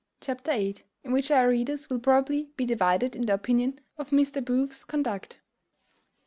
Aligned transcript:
Chapter 0.19 0.53
viii. 0.53 0.73
_In 1.05 1.11
which 1.13 1.29
our 1.29 1.47
readers 1.47 1.87
will 1.87 1.99
probably 1.99 2.49
be 2.57 2.65
divided 2.65 3.15
in 3.15 3.27
their 3.27 3.35
opinion 3.35 3.81
of 3.99 4.09
Mr. 4.09 4.43
Booth's 4.43 4.83
conduct. 4.83 5.39